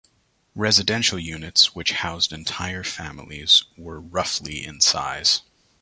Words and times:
Residential 0.55 1.19
units, 1.19 1.75
which 1.75 1.91
housed 1.91 2.33
entire 2.33 2.83
families, 2.83 3.65
were 3.77 4.01
roughly 4.01 4.65
in 4.65 4.81
size. 4.81 5.43